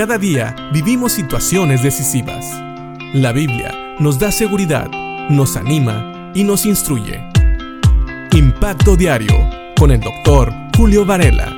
[0.00, 2.46] Cada día vivimos situaciones decisivas.
[3.12, 4.88] La Biblia nos da seguridad,
[5.28, 7.22] nos anima y nos instruye.
[8.32, 9.34] Impacto Diario
[9.78, 11.54] con el doctor Julio Varela.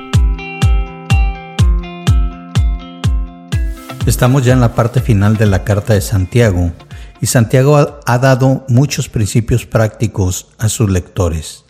[4.05, 6.73] Estamos ya en la parte final de la carta de Santiago
[7.21, 11.63] y Santiago ha, dado muchos principios prácticos a sus lectores,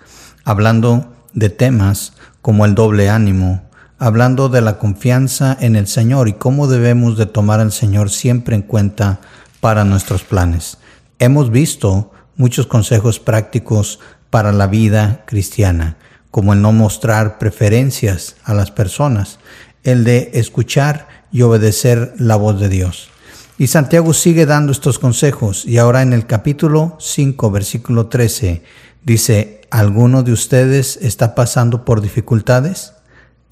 [0.44, 3.62] hablando de temas como el doble ánimo,
[4.00, 8.55] hablando de la confianza en el Señor y cómo debemos de tomar al Señor siempre
[8.55, 9.20] en cuenta
[9.59, 10.77] para nuestros planes.
[11.20, 13.99] Hemos visto muchos consejos prácticos
[14.30, 15.98] para la vida cristiana,
[16.32, 19.40] como el no mostrar preferencias a las personas,
[19.84, 23.10] el de escuchar y obedecer la voz de Dios.
[23.57, 28.63] Y Santiago sigue dando estos consejos y ahora en el capítulo 5, versículo 13,
[29.04, 32.94] dice, ¿alguno de ustedes está pasando por dificultades?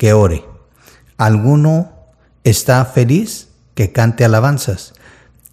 [0.01, 0.43] Que ore.
[1.17, 1.91] ¿Alguno
[2.43, 3.49] está feliz?
[3.75, 4.95] Que cante alabanzas.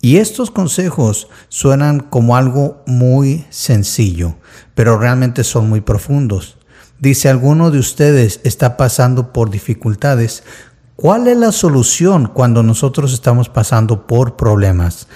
[0.01, 4.37] Y estos consejos suenan como algo muy sencillo,
[4.75, 6.57] pero realmente son muy profundos.
[6.99, 10.45] Dice, ¿alguno de ustedes está pasando por dificultades?
[10.97, 15.09] ¿Cuál es la solución cuando nosotros estamos pasando por problemas?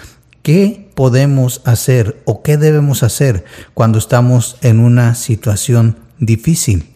[0.43, 6.92] ¿Qué podemos hacer o qué debemos hacer cuando estamos en una situación difícil?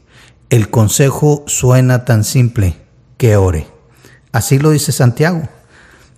[0.49, 2.77] El consejo suena tan simple,
[3.17, 3.67] que ore.
[4.31, 5.49] Así lo dice Santiago.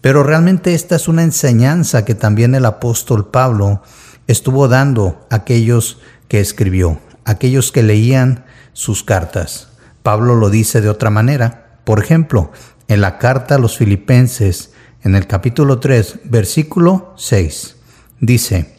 [0.02, 3.82] Pero realmente esta es una enseñanza que también el apóstol Pablo
[4.26, 9.68] estuvo dando a aquellos que escribió, aquellos que leían sus cartas.
[10.02, 11.80] Pablo lo dice de otra manera.
[11.84, 12.52] Por ejemplo,
[12.86, 14.72] en la carta a los filipenses,
[15.04, 17.76] en el capítulo 3, versículo 6,
[18.20, 18.76] dice,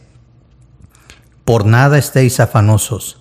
[1.44, 3.20] Por nada estéis afanosos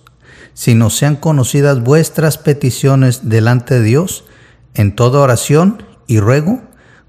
[0.59, 4.25] sino sean conocidas vuestras peticiones delante de Dios
[4.73, 6.61] en toda oración y ruego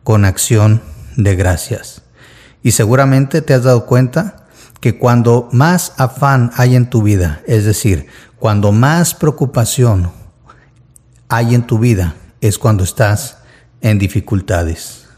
[0.04, 0.80] con acción
[1.16, 2.02] de gracias.
[2.62, 4.46] Y seguramente te has dado cuenta
[4.78, 8.06] que cuando más afán hay en tu vida, es decir,
[8.38, 10.12] cuando más preocupación
[11.28, 13.38] hay en tu vida, es cuando estás
[13.80, 15.08] en dificultades.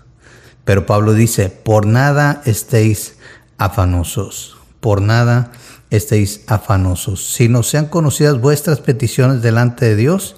[0.64, 3.16] Pero Pablo dice, por nada estéis
[3.58, 5.52] afanosos, por nada
[5.92, 10.36] estéis afanosos, sino sean conocidas vuestras peticiones delante de Dios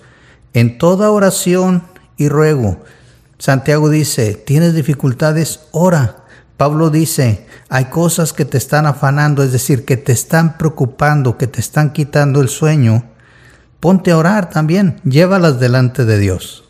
[0.52, 1.84] en toda oración
[2.16, 2.82] y ruego.
[3.38, 6.24] Santiago dice, tienes dificultades, ora.
[6.56, 11.46] Pablo dice, hay cosas que te están afanando, es decir, que te están preocupando, que
[11.46, 13.04] te están quitando el sueño.
[13.78, 16.64] Ponte a orar también, llévalas delante de Dios.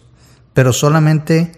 [0.53, 1.53] Pero solamente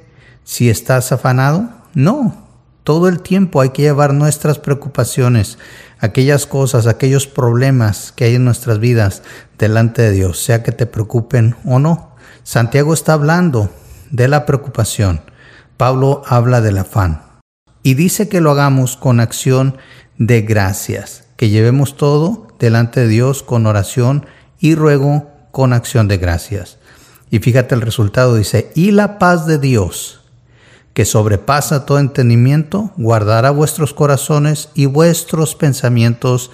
[0.44, 2.45] si estás afanado, no,
[2.86, 5.58] todo el tiempo hay que llevar nuestras preocupaciones,
[5.98, 9.24] aquellas cosas, aquellos problemas que hay en nuestras vidas
[9.58, 12.14] delante de Dios, sea que te preocupen o no.
[12.44, 13.70] Santiago está hablando
[14.12, 15.20] de la preocupación.
[15.76, 17.22] Pablo habla del afán.
[17.82, 19.78] Y dice que lo hagamos con acción
[20.16, 24.26] de gracias, que llevemos todo delante de Dios con oración
[24.60, 26.78] y ruego con acción de gracias.
[27.30, 30.20] Y fíjate el resultado, dice, y la paz de Dios,
[30.96, 36.50] que sobrepasa todo entendimiento, guardará vuestros corazones y vuestros pensamientos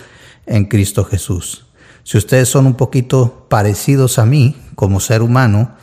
[0.47, 1.67] en Cristo Jesús.
[2.03, 5.77] Si ustedes son un poquito parecidos a mí como ser humano,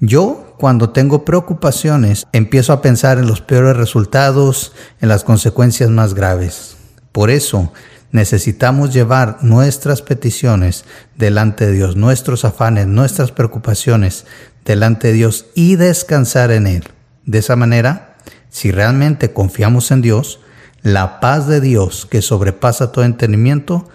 [0.00, 6.12] yo cuando tengo preocupaciones empiezo a pensar en los peores resultados, en las consecuencias más
[6.12, 6.76] graves.
[7.12, 7.72] Por eso
[8.10, 10.84] necesitamos llevar nuestras peticiones
[11.16, 14.24] delante de Dios, nuestros afanes, nuestras preocupaciones
[14.64, 16.95] delante de Dios y descansar en Él.
[17.26, 18.16] De esa manera,
[18.48, 20.40] si realmente confiamos en Dios,
[20.82, 23.88] la paz de Dios que sobrepasa todo entendimiento,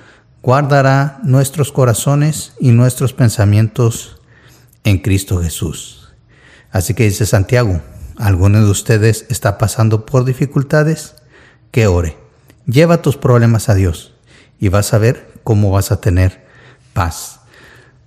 [0.44, 4.22] guardará nuestros corazones y nuestros pensamientos
[4.84, 6.09] en Cristo Jesús.
[6.72, 7.81] Así que dice Santiago,
[8.18, 11.16] ¿alguno de ustedes está pasando por dificultades?
[11.72, 12.18] Que ore.
[12.66, 14.14] Lleva tus problemas a Dios
[14.59, 16.46] y vas a ver cómo vas a tener
[16.94, 17.40] paz.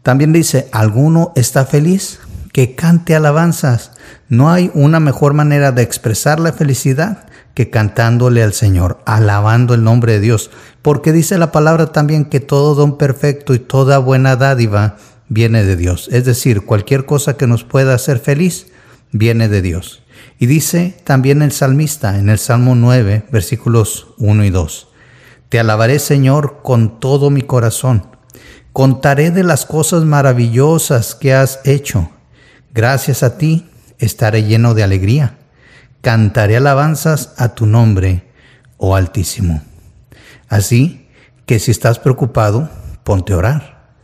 [0.02, 2.20] También dice, ¿alguno está feliz?
[2.54, 3.90] Que cante alabanzas.
[4.28, 9.82] No hay una mejor manera de expresar la felicidad que cantándole al Señor, alabando el
[9.82, 14.36] nombre de Dios, porque dice la palabra también que todo don perfecto y toda buena
[14.36, 14.98] dádiva
[15.28, 16.08] viene de Dios.
[16.12, 18.68] Es decir, cualquier cosa que nos pueda hacer feliz
[19.10, 20.04] viene de Dios.
[20.38, 24.88] Y dice también el salmista en el Salmo 9, versículos 1 y 2,
[25.48, 28.06] Te alabaré Señor con todo mi corazón,
[28.72, 32.10] contaré de las cosas maravillosas que has hecho
[32.74, 35.38] Gracias a ti estaré lleno de alegría.
[36.00, 38.24] Cantaré alabanzas a tu nombre,
[38.78, 39.62] oh Altísimo.
[40.48, 41.08] Así
[41.46, 42.68] que si estás preocupado,
[43.04, 43.94] ponte a orar.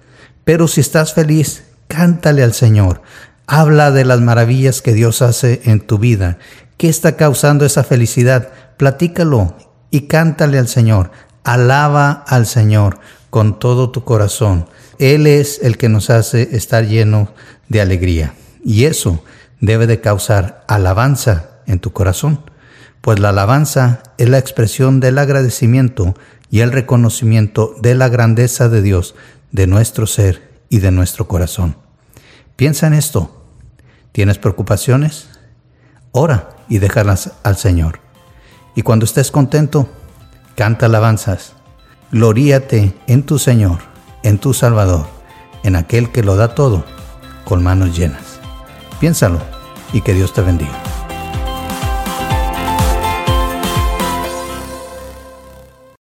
[0.45, 3.03] Pero si estás feliz, cántale al Señor.
[3.49, 6.39] Habla de las maravillas que Dios hace en tu vida.
[6.77, 8.51] ¿Qué está causando esa felicidad?
[8.77, 9.57] Platícalo
[9.91, 11.11] y cántale al Señor.
[11.43, 13.01] Alaba al Señor
[13.31, 14.69] con todo tu corazón.
[15.01, 17.31] Él es el que nos hace estar llenos
[17.69, 18.35] de alegría.
[18.65, 19.23] Y eso
[19.61, 22.41] debe de causar alabanza en tu corazón,
[23.01, 26.15] pues la alabanza es la expresión del agradecimiento
[26.51, 29.15] y el reconocimiento de la grandeza de Dios,
[29.53, 31.77] de nuestro ser y de nuestro corazón.
[32.57, 33.45] Piensa en esto.
[34.13, 35.29] ¿Tienes preocupaciones?
[36.13, 38.01] Ora y déjalas al Señor.
[38.75, 39.89] Y cuando estés contento,
[40.57, 41.55] canta alabanzas.
[42.13, 43.79] Gloríate en tu Señor,
[44.23, 45.07] en tu Salvador,
[45.63, 46.85] en aquel que lo da todo,
[47.45, 48.30] con manos llenas.
[49.01, 49.41] Piénsalo
[49.93, 50.90] y que Dios te bendiga.